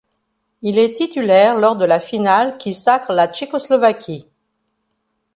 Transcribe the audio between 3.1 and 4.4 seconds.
la Tchécoslovaquie.